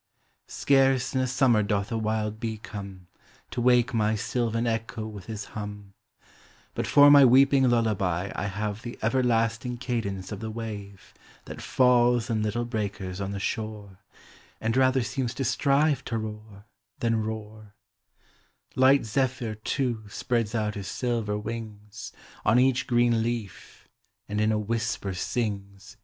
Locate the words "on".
13.21-13.29, 22.43-22.57